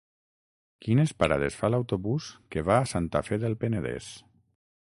[0.85, 4.13] Quines parades fa l'autobús que va a Santa Fe del Penedès?